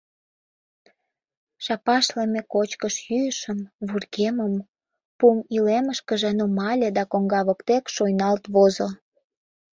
Шапашлыме 1.63 2.41
кочкыш-йӱышым, 2.53 3.59
вургемым, 3.87 4.53
пум 5.17 5.37
илемышкыже 5.55 6.31
нумале 6.37 6.89
да 6.97 7.03
коҥга 7.11 7.41
воктек 7.47 7.83
шуйналт 7.95 8.43
возо. 8.53 8.87